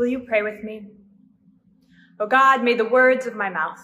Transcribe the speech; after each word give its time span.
Will 0.00 0.06
you 0.06 0.20
pray 0.20 0.40
with 0.40 0.64
me? 0.64 0.86
O 2.20 2.26
God, 2.26 2.64
may 2.64 2.72
the 2.72 2.88
words 2.88 3.26
of 3.26 3.36
my 3.36 3.50
mouth 3.50 3.78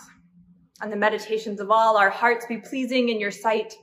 and 0.81 0.91
the 0.91 0.97
meditations 0.97 1.61
of 1.61 1.71
all 1.71 1.99
our 1.99 2.09
hearts 2.09 2.47
be 2.47 2.57
pleasing 2.57 3.11
in 3.11 3.21
your 3.21 3.31
sight, 3.31 3.75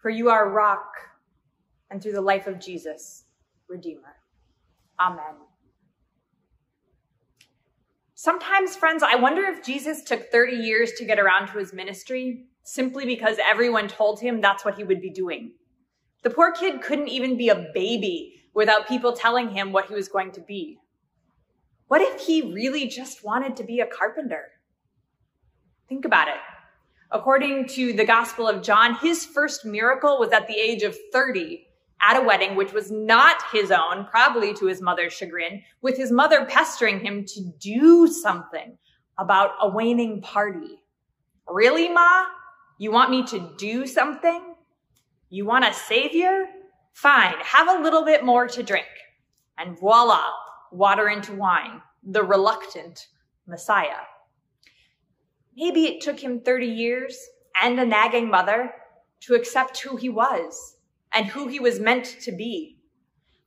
for 0.00 0.08
you 0.08 0.30
are 0.30 0.50
rock, 0.50 0.86
and 1.90 2.00
through 2.00 2.12
the 2.12 2.20
life 2.20 2.46
of 2.46 2.60
Jesus, 2.60 3.24
Redeemer. 3.68 4.14
Amen. 5.00 5.34
Sometimes, 8.14 8.76
friends, 8.76 9.02
I 9.02 9.16
wonder 9.16 9.42
if 9.42 9.66
Jesus 9.66 10.04
took 10.04 10.30
30 10.30 10.54
years 10.54 10.92
to 10.92 11.04
get 11.04 11.18
around 11.18 11.48
to 11.48 11.58
his 11.58 11.72
ministry 11.72 12.44
simply 12.62 13.04
because 13.04 13.38
everyone 13.42 13.88
told 13.88 14.20
him 14.20 14.40
that's 14.40 14.64
what 14.64 14.76
he 14.76 14.84
would 14.84 15.00
be 15.00 15.10
doing. 15.10 15.54
The 16.22 16.30
poor 16.30 16.52
kid 16.52 16.82
couldn't 16.82 17.08
even 17.08 17.36
be 17.36 17.48
a 17.48 17.66
baby 17.74 18.44
without 18.54 18.86
people 18.86 19.12
telling 19.12 19.50
him 19.50 19.72
what 19.72 19.88
he 19.88 19.94
was 19.94 20.06
going 20.06 20.30
to 20.30 20.40
be. 20.40 20.78
What 21.88 22.00
if 22.00 22.20
he 22.20 22.52
really 22.52 22.88
just 22.88 23.24
wanted 23.24 23.56
to 23.56 23.64
be 23.64 23.80
a 23.80 23.86
carpenter? 23.86 24.52
Think 25.88 26.04
about 26.04 26.28
it. 26.28 26.40
According 27.10 27.68
to 27.68 27.92
the 27.92 28.04
Gospel 28.04 28.48
of 28.48 28.62
John, 28.62 28.96
his 28.96 29.24
first 29.24 29.64
miracle 29.64 30.18
was 30.18 30.32
at 30.32 30.48
the 30.48 30.58
age 30.58 30.82
of 30.82 30.96
30 31.12 31.66
at 32.00 32.20
a 32.20 32.24
wedding, 32.24 32.56
which 32.56 32.72
was 32.72 32.90
not 32.90 33.42
his 33.52 33.70
own, 33.70 34.06
probably 34.10 34.52
to 34.54 34.66
his 34.66 34.82
mother's 34.82 35.12
chagrin, 35.12 35.62
with 35.82 35.96
his 35.96 36.10
mother 36.10 36.44
pestering 36.46 37.00
him 37.00 37.24
to 37.24 37.52
do 37.60 38.08
something 38.08 38.76
about 39.18 39.52
a 39.60 39.68
waning 39.68 40.20
party. 40.20 40.82
Really, 41.48 41.88
Ma? 41.88 42.24
You 42.78 42.90
want 42.90 43.10
me 43.10 43.24
to 43.26 43.52
do 43.56 43.86
something? 43.86 44.54
You 45.28 45.46
want 45.46 45.66
a 45.66 45.72
savior? 45.72 46.46
Fine, 46.94 47.36
have 47.42 47.68
a 47.68 47.82
little 47.82 48.04
bit 48.04 48.24
more 48.24 48.48
to 48.48 48.62
drink. 48.62 48.86
And 49.58 49.78
voila, 49.78 50.24
water 50.74 51.08
into 51.08 51.34
wine, 51.34 51.80
the 52.02 52.22
reluctant 52.22 53.08
Messiah. 53.46 54.02
Maybe 55.56 55.84
it 55.84 56.00
took 56.02 56.18
him 56.18 56.40
30 56.40 56.66
years 56.66 57.16
and 57.60 57.78
a 57.78 57.86
nagging 57.86 58.28
mother 58.28 58.72
to 59.20 59.34
accept 59.34 59.80
who 59.80 59.96
he 59.96 60.08
was 60.08 60.76
and 61.12 61.26
who 61.26 61.48
he 61.48 61.60
was 61.60 61.78
meant 61.78 62.16
to 62.22 62.32
be. 62.32 62.78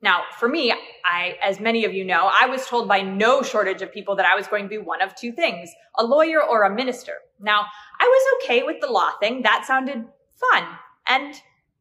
Now, 0.01 0.21
for 0.37 0.47
me, 0.47 0.73
I, 1.05 1.37
as 1.41 1.59
many 1.59 1.83
of 1.83 1.93
you 1.93 2.05
know, 2.05 2.29
I 2.31 2.45
was 2.45 2.65
told 2.67 2.87
by 2.87 3.01
no 3.01 3.41
shortage 3.41 3.81
of 3.81 3.91
people 3.91 4.15
that 4.15 4.25
I 4.25 4.35
was 4.35 4.47
going 4.47 4.63
to 4.63 4.69
be 4.69 4.77
one 4.77 5.01
of 5.01 5.15
two 5.15 5.31
things, 5.31 5.71
a 5.97 6.05
lawyer 6.05 6.41
or 6.41 6.63
a 6.63 6.73
minister. 6.73 7.13
Now, 7.39 7.65
I 7.99 8.05
was 8.05 8.43
okay 8.43 8.63
with 8.63 8.79
the 8.79 8.91
law 8.91 9.11
thing. 9.19 9.41
That 9.41 9.65
sounded 9.65 10.05
fun 10.35 10.63
and 11.07 11.35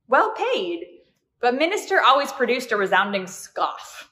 well 0.08 0.32
paid. 0.32 0.84
But 1.40 1.54
minister 1.54 2.00
always 2.00 2.32
produced 2.32 2.72
a 2.72 2.76
resounding 2.76 3.26
scoff. 3.26 4.10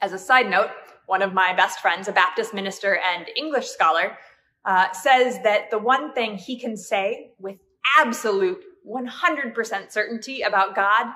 As 0.00 0.12
a 0.12 0.18
side 0.18 0.48
note, 0.48 0.70
one 1.06 1.22
of 1.22 1.32
my 1.34 1.52
best 1.52 1.80
friends, 1.80 2.08
a 2.08 2.12
Baptist 2.12 2.54
minister 2.54 2.98
and 3.14 3.28
English 3.36 3.68
scholar, 3.68 4.16
uh, 4.64 4.92
says 4.92 5.38
that 5.42 5.70
the 5.70 5.78
one 5.78 6.12
thing 6.14 6.36
he 6.36 6.58
can 6.58 6.76
say 6.76 7.32
with 7.38 7.58
absolute 7.98 8.62
100% 8.88 9.92
certainty 9.92 10.42
about 10.42 10.74
God 10.74 11.12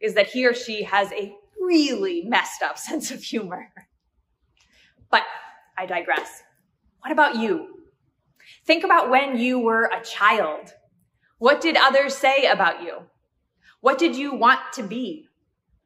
is 0.00 0.14
that 0.14 0.28
he 0.28 0.46
or 0.46 0.54
she 0.54 0.82
has 0.84 1.12
a 1.12 1.34
really 1.60 2.22
messed 2.22 2.62
up 2.62 2.78
sense 2.88 3.10
of 3.10 3.22
humor. 3.22 3.72
But 5.10 5.24
I 5.76 5.86
digress. 5.86 6.42
What 7.00 7.12
about 7.12 7.36
you? 7.36 7.80
Think 8.64 8.84
about 8.84 9.10
when 9.10 9.36
you 9.36 9.58
were 9.58 9.84
a 9.84 10.02
child. 10.04 10.72
What 11.38 11.60
did 11.60 11.76
others 11.76 12.16
say 12.16 12.46
about 12.46 12.82
you? 12.82 13.02
What 13.80 13.98
did 13.98 14.14
you 14.16 14.34
want 14.34 14.60
to 14.74 14.82
be? 14.82 15.26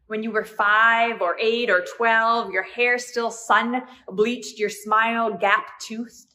When 0.06 0.22
you 0.22 0.30
were 0.30 0.44
five 0.44 1.20
or 1.20 1.36
eight 1.40 1.68
or 1.68 1.84
12, 1.96 2.52
your 2.52 2.62
hair 2.62 2.98
still 2.98 3.30
sun 3.30 3.82
bleached, 4.08 4.58
your 4.58 4.68
smile 4.68 5.36
gap 5.36 5.80
toothed. 5.80 6.34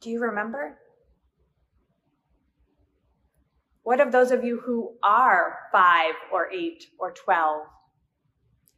Do 0.00 0.10
you 0.10 0.20
remember? 0.20 0.78
What 3.82 4.00
of 4.00 4.12
those 4.12 4.30
of 4.30 4.44
you 4.44 4.60
who 4.60 4.94
are 5.02 5.58
five 5.72 6.14
or 6.32 6.50
eight 6.52 6.86
or 6.98 7.12
12? 7.12 7.62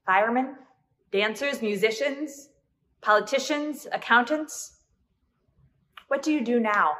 Firemen, 0.06 0.56
dancers, 1.12 1.60
musicians, 1.60 2.48
politicians, 3.02 3.86
accountants? 3.92 4.78
What 6.08 6.22
do 6.22 6.32
you 6.32 6.42
do 6.42 6.58
now? 6.58 6.92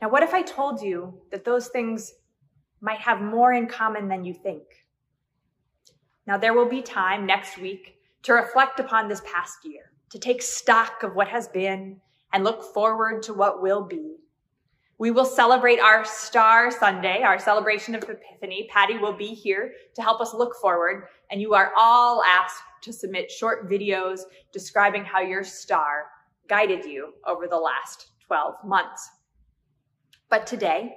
Now, 0.00 0.08
what 0.08 0.22
if 0.22 0.34
I 0.34 0.42
told 0.42 0.82
you 0.82 1.20
that 1.30 1.44
those 1.44 1.68
things 1.68 2.12
might 2.82 3.00
have 3.00 3.22
more 3.22 3.54
in 3.54 3.66
common 3.66 4.08
than 4.08 4.24
you 4.24 4.34
think? 4.34 4.64
Now, 6.26 6.36
there 6.36 6.52
will 6.52 6.68
be 6.68 6.82
time 6.82 7.24
next 7.24 7.56
week 7.58 7.96
to 8.24 8.34
reflect 8.34 8.78
upon 8.78 9.08
this 9.08 9.22
past 9.24 9.58
year, 9.64 9.92
to 10.10 10.18
take 10.18 10.42
stock 10.42 11.02
of 11.02 11.14
what 11.14 11.28
has 11.28 11.48
been 11.48 12.00
and 12.32 12.44
look 12.44 12.74
forward 12.74 13.22
to 13.22 13.34
what 13.34 13.62
will 13.62 13.84
be. 13.84 14.16
We 14.98 15.10
will 15.10 15.24
celebrate 15.24 15.80
our 15.80 16.04
Star 16.04 16.70
Sunday, 16.70 17.22
our 17.22 17.38
celebration 17.38 17.94
of 17.94 18.04
Epiphany. 18.04 18.68
Patty 18.70 18.98
will 18.98 19.16
be 19.16 19.34
here 19.34 19.72
to 19.94 20.02
help 20.02 20.20
us 20.20 20.34
look 20.34 20.54
forward, 20.60 21.06
and 21.30 21.40
you 21.40 21.54
are 21.54 21.72
all 21.76 22.22
asked 22.22 22.62
to 22.82 22.92
submit 22.92 23.30
short 23.30 23.68
videos 23.68 24.20
describing 24.52 25.04
how 25.04 25.20
your 25.20 25.42
star 25.42 26.06
guided 26.48 26.84
you 26.84 27.14
over 27.26 27.48
the 27.48 27.58
last 27.58 28.08
12 28.26 28.54
months. 28.64 29.10
But 30.28 30.46
today, 30.46 30.94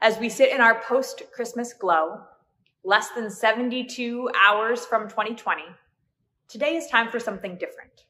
as 0.00 0.18
we 0.18 0.28
sit 0.28 0.52
in 0.52 0.60
our 0.60 0.80
post 0.82 1.22
Christmas 1.32 1.72
glow, 1.72 2.20
less 2.84 3.10
than 3.10 3.30
72 3.30 4.30
hours 4.46 4.84
from 4.84 5.08
2020, 5.08 5.62
today 6.48 6.76
is 6.76 6.86
time 6.88 7.10
for 7.10 7.18
something 7.18 7.56
different. 7.56 8.04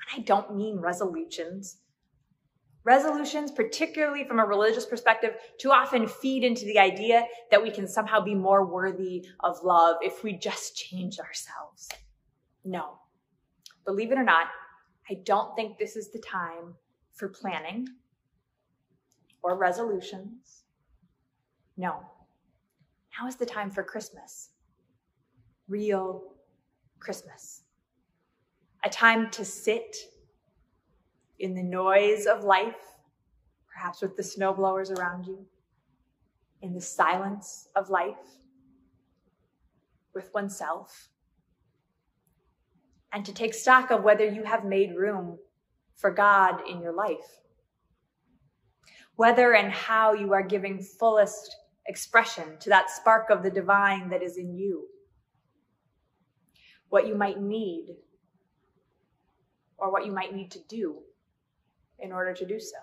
And 0.00 0.20
I 0.20 0.24
don't 0.24 0.56
mean 0.56 0.80
resolutions. 0.80 1.78
Resolutions, 2.84 3.52
particularly 3.52 4.24
from 4.24 4.40
a 4.40 4.44
religious 4.44 4.84
perspective, 4.84 5.34
too 5.58 5.70
often 5.70 6.08
feed 6.08 6.42
into 6.42 6.64
the 6.64 6.80
idea 6.80 7.24
that 7.52 7.62
we 7.62 7.70
can 7.70 7.86
somehow 7.86 8.20
be 8.20 8.34
more 8.34 8.66
worthy 8.66 9.24
of 9.40 9.62
love 9.62 9.96
if 10.02 10.24
we 10.24 10.32
just 10.32 10.76
change 10.76 11.20
ourselves. 11.20 11.88
No. 12.64 12.98
Believe 13.86 14.10
it 14.10 14.18
or 14.18 14.24
not, 14.24 14.48
I 15.08 15.14
don't 15.24 15.54
think 15.54 15.78
this 15.78 15.94
is 15.94 16.10
the 16.10 16.18
time 16.18 16.74
for 17.12 17.28
planning 17.28 17.86
or 19.42 19.56
resolutions. 19.56 20.61
No. 21.82 21.96
Now 23.18 23.26
is 23.26 23.34
the 23.34 23.44
time 23.44 23.68
for 23.68 23.82
Christmas. 23.82 24.50
Real 25.66 26.22
Christmas. 27.00 27.62
A 28.84 28.88
time 28.88 29.30
to 29.30 29.44
sit 29.44 29.96
in 31.40 31.54
the 31.54 31.62
noise 31.64 32.26
of 32.26 32.44
life, 32.44 32.76
perhaps 33.66 34.00
with 34.00 34.16
the 34.16 34.22
snowblowers 34.22 34.96
around 34.96 35.26
you, 35.26 35.44
in 36.60 36.72
the 36.72 36.80
silence 36.80 37.66
of 37.74 37.90
life, 37.90 38.38
with 40.14 40.32
oneself, 40.32 41.08
and 43.12 43.24
to 43.24 43.34
take 43.34 43.54
stock 43.54 43.90
of 43.90 44.04
whether 44.04 44.24
you 44.24 44.44
have 44.44 44.64
made 44.64 44.94
room 44.94 45.36
for 45.96 46.12
God 46.12 46.60
in 46.68 46.80
your 46.80 46.92
life 46.92 47.42
whether 49.16 49.54
and 49.54 49.72
how 49.72 50.12
you 50.12 50.32
are 50.32 50.42
giving 50.42 50.78
fullest 50.78 51.56
expression 51.86 52.56
to 52.60 52.68
that 52.70 52.90
spark 52.90 53.30
of 53.30 53.42
the 53.42 53.50
divine 53.50 54.10
that 54.10 54.22
is 54.22 54.36
in 54.36 54.54
you, 54.54 54.86
what 56.88 57.06
you 57.06 57.14
might 57.14 57.40
need, 57.40 57.96
or 59.78 59.90
what 59.90 60.06
you 60.06 60.12
might 60.12 60.34
need 60.34 60.50
to 60.52 60.60
do 60.68 60.98
in 61.98 62.12
order 62.12 62.32
to 62.32 62.46
do 62.46 62.60
so. 62.60 62.76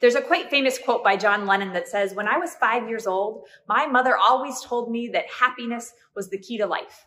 There's 0.00 0.14
a 0.14 0.20
quite 0.20 0.50
famous 0.50 0.78
quote 0.78 1.04
by 1.04 1.16
John 1.16 1.46
Lennon 1.46 1.72
that 1.72 1.88
says, 1.88 2.14
When 2.14 2.28
I 2.28 2.36
was 2.36 2.54
five 2.54 2.88
years 2.88 3.06
old, 3.06 3.46
my 3.68 3.86
mother 3.86 4.16
always 4.16 4.60
told 4.60 4.90
me 4.90 5.08
that 5.08 5.24
happiness 5.30 5.94
was 6.14 6.28
the 6.28 6.38
key 6.38 6.58
to 6.58 6.66
life. 6.66 7.06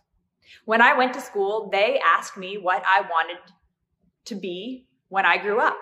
When 0.65 0.81
I 0.81 0.97
went 0.97 1.13
to 1.13 1.21
school, 1.21 1.69
they 1.71 1.99
asked 1.99 2.37
me 2.37 2.57
what 2.57 2.83
I 2.85 3.01
wanted 3.01 3.41
to 4.25 4.35
be 4.35 4.87
when 5.09 5.25
I 5.25 5.37
grew 5.37 5.59
up. 5.59 5.77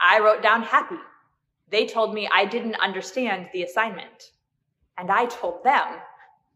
I 0.00 0.20
wrote 0.20 0.42
down 0.42 0.62
happy. 0.62 0.98
They 1.68 1.86
told 1.86 2.14
me 2.14 2.28
I 2.32 2.44
didn't 2.44 2.76
understand 2.76 3.48
the 3.52 3.62
assignment. 3.62 4.32
And 4.96 5.10
I 5.10 5.26
told 5.26 5.64
them 5.64 5.86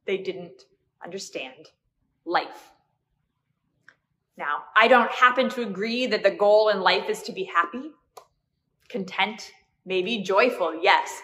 they 0.05 0.19
didn't 0.19 0.62
understand 1.02 1.70
life. 2.25 2.70
Now, 4.37 4.64
I 4.76 4.87
don't 4.87 5.10
happen 5.10 5.49
to 5.50 5.62
agree 5.62 6.06
that 6.06 6.22
the 6.22 6.31
goal 6.31 6.69
in 6.69 6.81
life 6.81 7.08
is 7.08 7.22
to 7.22 7.32
be 7.32 7.44
happy, 7.44 7.90
content, 8.88 9.52
maybe 9.84 10.22
joyful, 10.22 10.81
yes. 10.81 11.20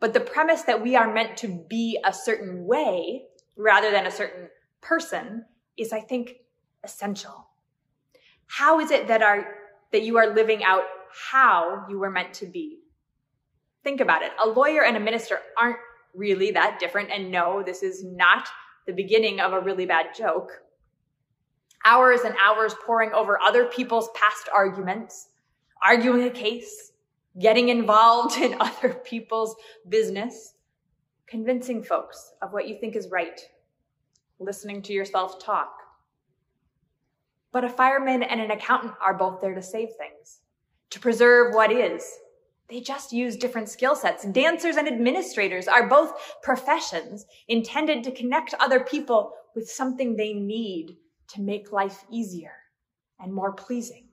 But 0.00 0.12
the 0.12 0.20
premise 0.20 0.62
that 0.62 0.82
we 0.82 0.96
are 0.96 1.12
meant 1.12 1.36
to 1.38 1.48
be 1.68 1.98
a 2.04 2.12
certain 2.12 2.66
way 2.66 3.26
rather 3.56 3.90
than 3.90 4.06
a 4.06 4.10
certain 4.10 4.48
person 4.80 5.44
is, 5.76 5.92
I 5.92 6.00
think, 6.00 6.36
essential. 6.82 7.48
How 8.46 8.80
is 8.80 8.90
it 8.90 9.06
that 9.08 9.22
are, 9.22 9.46
that 9.92 10.02
you 10.02 10.16
are 10.16 10.34
living 10.34 10.64
out 10.64 10.84
how 11.30 11.86
you 11.88 11.98
were 11.98 12.10
meant 12.10 12.34
to 12.34 12.46
be. 12.46 12.78
Think 13.84 14.00
about 14.00 14.22
it. 14.22 14.32
A 14.42 14.48
lawyer 14.48 14.84
and 14.84 14.96
a 14.96 15.00
minister 15.00 15.38
aren't 15.56 15.78
really 16.14 16.50
that 16.52 16.78
different. 16.78 17.10
And 17.10 17.30
no, 17.30 17.62
this 17.62 17.82
is 17.82 18.04
not 18.04 18.48
the 18.86 18.92
beginning 18.92 19.40
of 19.40 19.52
a 19.52 19.60
really 19.60 19.86
bad 19.86 20.06
joke. 20.16 20.62
Hours 21.84 22.22
and 22.22 22.34
hours 22.42 22.74
poring 22.84 23.12
over 23.12 23.40
other 23.40 23.66
people's 23.66 24.08
past 24.14 24.48
arguments, 24.52 25.28
arguing 25.82 26.24
a 26.24 26.30
case, 26.30 26.92
getting 27.40 27.68
involved 27.68 28.36
in 28.40 28.56
other 28.60 28.94
people's 28.94 29.54
business, 29.88 30.54
convincing 31.26 31.82
folks 31.82 32.32
of 32.42 32.52
what 32.52 32.68
you 32.68 32.78
think 32.80 32.96
is 32.96 33.08
right, 33.10 33.40
listening 34.40 34.82
to 34.82 34.92
yourself 34.92 35.38
talk. 35.38 35.72
But 37.52 37.64
a 37.64 37.68
fireman 37.68 38.22
and 38.22 38.40
an 38.40 38.50
accountant 38.50 38.94
are 39.00 39.14
both 39.14 39.40
there 39.40 39.54
to 39.54 39.62
save 39.62 39.88
things, 39.98 40.40
to 40.90 41.00
preserve 41.00 41.54
what 41.54 41.72
is. 41.72 42.10
They 42.68 42.80
just 42.80 43.12
use 43.12 43.36
different 43.36 43.68
skill 43.68 43.96
sets. 43.96 44.24
Dancers 44.24 44.76
and 44.76 44.86
administrators 44.86 45.68
are 45.68 45.88
both 45.88 46.12
professions 46.42 47.24
intended 47.48 48.04
to 48.04 48.12
connect 48.12 48.54
other 48.60 48.80
people 48.80 49.32
with 49.54 49.70
something 49.70 50.16
they 50.16 50.34
need 50.34 50.96
to 51.28 51.40
make 51.40 51.72
life 51.72 52.04
easier 52.10 52.52
and 53.18 53.32
more 53.32 53.52
pleasing. 53.52 54.08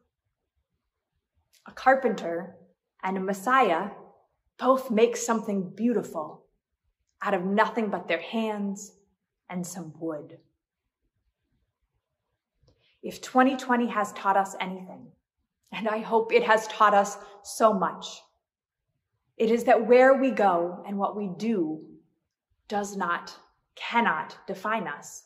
A 1.67 1.71
carpenter 1.71 2.55
and 3.03 3.17
a 3.17 3.21
messiah 3.21 3.89
both 4.57 4.89
make 4.89 5.17
something 5.17 5.69
beautiful 5.75 6.45
out 7.21 7.33
of 7.33 7.43
nothing 7.43 7.89
but 7.89 8.07
their 8.07 8.21
hands 8.21 8.93
and 9.49 9.65
some 9.65 9.93
wood. 9.99 10.37
If 13.03 13.21
2020 13.21 13.87
has 13.87 14.13
taught 14.13 14.37
us 14.37 14.55
anything, 14.59 15.07
and 15.71 15.87
I 15.87 15.99
hope 15.99 16.31
it 16.31 16.43
has 16.43 16.67
taught 16.67 16.93
us 16.93 17.17
so 17.43 17.73
much, 17.73 18.21
it 19.37 19.51
is 19.51 19.65
that 19.65 19.87
where 19.87 20.13
we 20.13 20.31
go 20.31 20.83
and 20.87 20.97
what 20.97 21.15
we 21.15 21.29
do 21.37 21.85
does 22.67 22.95
not, 22.95 23.35
cannot 23.75 24.37
define 24.47 24.87
us. 24.87 25.23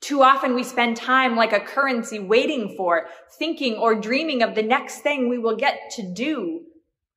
Too 0.00 0.22
often 0.22 0.54
we 0.54 0.64
spend 0.64 0.96
time 0.96 1.36
like 1.36 1.52
a 1.52 1.60
currency 1.60 2.18
waiting 2.18 2.74
for, 2.76 3.06
thinking 3.38 3.74
or 3.74 3.94
dreaming 3.94 4.42
of 4.42 4.54
the 4.54 4.62
next 4.62 5.00
thing 5.00 5.28
we 5.28 5.38
will 5.38 5.56
get 5.56 5.90
to 5.92 6.02
do. 6.02 6.62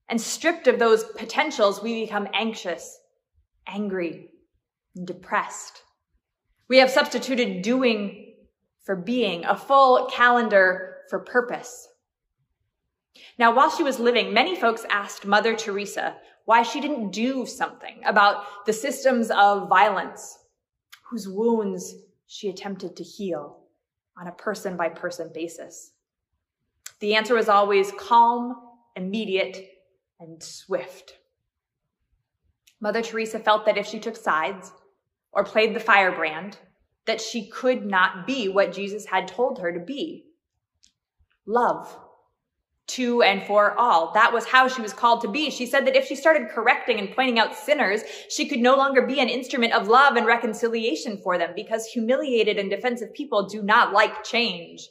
And 0.07 0.21
stripped 0.21 0.68
of 0.68 0.77
those 0.77 1.03
potentials, 1.03 1.81
we 1.81 2.01
become 2.01 2.27
anxious, 2.33 3.00
angry, 3.65 4.29
depressed. 5.03 5.81
We 6.67 6.77
have 6.77 6.91
substituted 6.91 7.63
doing 7.63 8.35
for 8.83 8.95
being, 8.95 9.45
a 9.45 9.56
full 9.56 10.07
calendar 10.07 10.97
for 11.09 11.19
purpose. 11.19 11.88
Now, 13.38 13.56
while 13.56 13.69
she 13.69 13.84
was 13.84 14.00
living, 14.00 14.34
many 14.34 14.56
folks 14.56 14.86
asked 14.90 15.25
Mother 15.25 15.56
Teresa 15.56 16.16
why 16.46 16.63
she 16.63 16.81
didn't 16.81 17.12
do 17.12 17.46
something 17.46 18.02
about 18.06 18.66
the 18.66 18.74
systems 18.74 19.30
of 19.31 19.69
violence 19.69 20.40
whose 21.10 21.28
wounds 21.28 21.94
she 22.28 22.50
attempted 22.50 22.96
to 22.96 23.04
heal 23.04 23.60
on 24.18 24.28
a 24.28 24.31
person 24.31 24.78
by 24.78 24.90
person 24.90 25.30
basis. 25.34 25.92
The 27.00 27.16
answer 27.16 27.36
was 27.36 27.50
always 27.50 27.92
calm, 27.98 28.56
immediate, 28.96 29.68
and 30.19 30.42
swift. 30.42 31.18
Mother 32.80 33.02
Teresa 33.02 33.40
felt 33.40 33.66
that 33.66 33.78
if 33.78 33.88
she 33.88 34.00
took 34.00 34.16
sides 34.16 34.72
or 35.31 35.44
played 35.44 35.75
the 35.75 35.80
firebrand, 35.80 36.58
that 37.06 37.22
she 37.22 37.48
could 37.50 37.86
not 37.86 38.25
be 38.28 38.48
what 38.48 38.74
Jesus 38.74 39.06
had 39.06 39.28
told 39.28 39.60
her 39.60 39.72
to 39.72 39.80
be. 39.80 40.25
Love 41.46 41.98
to 42.95 43.21
and 43.21 43.43
for 43.45 43.77
all. 43.77 44.11
That 44.13 44.33
was 44.33 44.45
how 44.45 44.67
she 44.67 44.81
was 44.81 44.93
called 44.93 45.21
to 45.21 45.27
be. 45.27 45.49
She 45.49 45.65
said 45.65 45.85
that 45.88 45.95
if 45.95 46.05
she 46.07 46.15
started 46.15 46.49
correcting 46.49 46.99
and 46.99 47.15
pointing 47.15 47.39
out 47.39 47.55
sinners, 47.55 48.01
she 48.29 48.47
could 48.47 48.59
no 48.59 48.75
longer 48.75 49.05
be 49.05 49.19
an 49.19 49.29
instrument 49.29 49.73
of 49.73 49.88
love 49.88 50.15
and 50.15 50.25
reconciliation 50.25 51.17
for 51.17 51.38
them 51.38 51.51
because 51.55 51.85
humiliated 51.85 52.57
and 52.57 52.69
defensive 52.69 53.13
people 53.13 53.47
do 53.47 53.61
not 53.61 53.93
like 53.93 54.23
change. 54.23 54.89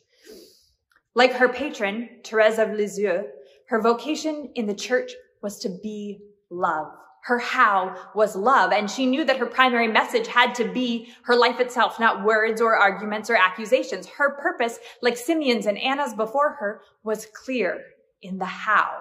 Like 1.15 1.33
her 1.33 1.49
patron, 1.49 2.09
Therese 2.25 2.59
of 2.59 2.71
Lisieux, 2.71 3.25
her 3.69 3.81
vocation 3.81 4.51
in 4.55 4.67
the 4.67 4.75
church 4.75 5.13
was 5.43 5.59
to 5.61 5.69
be 5.83 6.21
love. 6.51 6.93
Her 7.23 7.39
how 7.39 7.97
was 8.15 8.35
love, 8.35 8.73
and 8.73 8.91
she 8.91 9.07
knew 9.07 9.25
that 9.25 9.37
her 9.37 9.47
primary 9.47 9.89
message 9.89 10.27
had 10.27 10.55
to 10.55 10.65
be 10.65 11.13
her 11.25 11.37
life 11.37 11.61
itself, 11.61 12.01
not 12.01 12.25
words 12.25 12.61
or 12.61 12.77
arguments 12.77 13.29
or 13.29 13.37
accusations. 13.37 14.07
Her 14.07 14.37
purpose, 14.41 14.79
like 15.03 15.17
Simeon's 15.17 15.67
and 15.67 15.79
Anna's 15.79 16.15
before 16.15 16.57
her, 16.61 16.81
was 17.05 17.27
clear 17.27 17.83
in 18.23 18.39
the 18.39 18.47
how. 18.47 19.01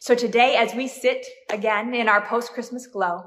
So 0.00 0.14
today, 0.14 0.56
as 0.56 0.74
we 0.74 0.88
sit 0.88 1.26
again 1.50 1.94
in 1.94 2.08
our 2.08 2.26
post-Christmas 2.26 2.86
glow, 2.86 3.24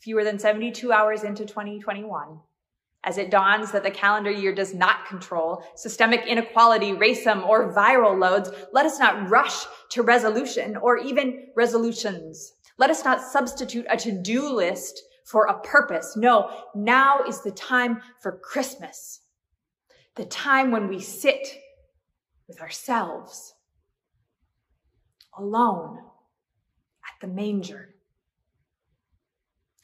fewer 0.00 0.24
than 0.24 0.38
72 0.38 0.92
hours 0.92 1.24
into 1.24 1.44
2021, 1.44 2.40
as 3.04 3.16
it 3.16 3.30
dawns 3.30 3.72
that 3.72 3.84
the 3.84 3.90
calendar 3.90 4.30
year 4.30 4.54
does 4.54 4.74
not 4.74 5.06
control 5.06 5.62
systemic 5.76 6.26
inequality, 6.26 6.92
racism, 6.92 7.46
or 7.46 7.72
viral 7.72 8.18
loads, 8.18 8.50
let 8.72 8.86
us 8.86 8.98
not 8.98 9.30
rush 9.30 9.66
to 9.90 10.02
resolution 10.02 10.76
or 10.76 10.98
even 10.98 11.46
resolutions. 11.54 12.54
Let 12.78 12.90
us 12.90 13.04
not 13.04 13.20
substitute 13.20 13.86
a 13.90 13.96
to-do 13.96 14.48
list 14.48 15.02
for 15.24 15.46
a 15.46 15.60
purpose. 15.60 16.16
No, 16.16 16.50
now 16.74 17.22
is 17.24 17.42
the 17.42 17.50
time 17.50 18.00
for 18.22 18.38
Christmas. 18.38 19.20
The 20.14 20.24
time 20.24 20.70
when 20.70 20.88
we 20.88 21.00
sit 21.00 21.46
with 22.46 22.60
ourselves 22.60 23.54
alone 25.36 25.98
at 25.98 27.20
the 27.20 27.32
manger 27.32 27.94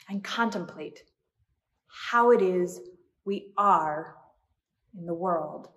and 0.08 0.24
contemplate 0.24 1.02
how 1.86 2.30
it 2.30 2.42
is 2.42 2.80
we 3.24 3.52
are 3.56 4.16
in 4.96 5.06
the 5.06 5.14
world. 5.14 5.68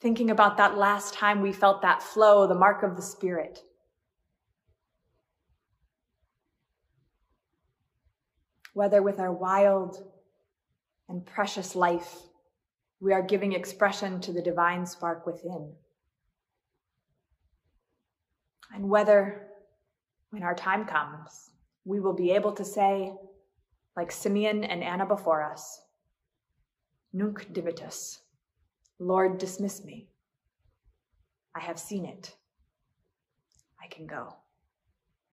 Thinking 0.00 0.30
about 0.30 0.56
that 0.58 0.76
last 0.76 1.14
time 1.14 1.40
we 1.40 1.52
felt 1.52 1.82
that 1.82 2.02
flow, 2.02 2.46
the 2.46 2.54
mark 2.54 2.82
of 2.82 2.96
the 2.96 3.02
Spirit. 3.02 3.60
Whether 8.76 9.00
with 9.00 9.18
our 9.18 9.32
wild 9.32 9.96
and 11.08 11.24
precious 11.24 11.74
life, 11.74 12.14
we 13.00 13.10
are 13.14 13.22
giving 13.22 13.54
expression 13.54 14.20
to 14.20 14.34
the 14.34 14.42
divine 14.42 14.84
spark 14.84 15.26
within. 15.26 15.72
And 18.74 18.90
whether, 18.90 19.46
when 20.28 20.42
our 20.42 20.54
time 20.54 20.84
comes, 20.84 21.52
we 21.86 22.00
will 22.00 22.12
be 22.12 22.32
able 22.32 22.52
to 22.52 22.66
say, 22.66 23.14
like 23.96 24.12
Simeon 24.12 24.62
and 24.62 24.84
Anna 24.84 25.06
before 25.06 25.42
us, 25.42 25.80
Nunc 27.14 27.50
dimittis, 27.54 28.18
Lord, 28.98 29.38
dismiss 29.38 29.86
me. 29.86 30.10
I 31.54 31.60
have 31.60 31.78
seen 31.78 32.04
it. 32.04 32.36
I 33.82 33.86
can 33.86 34.06
go. 34.06 34.36